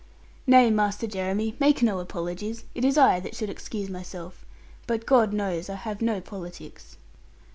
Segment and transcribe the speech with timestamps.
[0.47, 2.63] 'Nay, Master Jeremy, make no apologies.
[2.73, 4.43] It is I that should excuse myself;
[4.87, 6.97] but, God knows, I have no politics.'